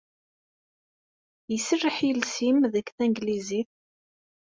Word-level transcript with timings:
Iserreḥ 1.55 1.97
yiles-nnem 2.05 2.59
deg 2.73 2.87
tanglizit. 2.97 3.71